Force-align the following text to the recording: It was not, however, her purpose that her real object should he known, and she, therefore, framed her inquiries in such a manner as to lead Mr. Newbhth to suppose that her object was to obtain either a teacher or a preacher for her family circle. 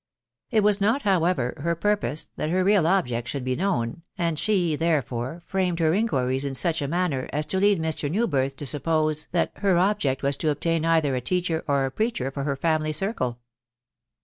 It 0.49 0.63
was 0.63 0.81
not, 0.81 1.03
however, 1.03 1.53
her 1.59 1.75
purpose 1.75 2.29
that 2.35 2.49
her 2.49 2.63
real 2.63 2.87
object 2.87 3.27
should 3.27 3.45
he 3.45 3.55
known, 3.55 4.01
and 4.17 4.39
she, 4.39 4.75
therefore, 4.75 5.43
framed 5.45 5.77
her 5.77 5.93
inquiries 5.93 6.43
in 6.43 6.55
such 6.55 6.81
a 6.81 6.87
manner 6.87 7.29
as 7.31 7.45
to 7.45 7.59
lead 7.59 7.79
Mr. 7.79 8.09
Newbhth 8.09 8.55
to 8.55 8.65
suppose 8.65 9.27
that 9.31 9.51
her 9.57 9.77
object 9.77 10.23
was 10.23 10.37
to 10.37 10.49
obtain 10.49 10.85
either 10.85 11.13
a 11.15 11.21
teacher 11.21 11.63
or 11.67 11.85
a 11.85 11.91
preacher 11.91 12.31
for 12.31 12.45
her 12.45 12.55
family 12.55 12.93
circle. 12.93 13.41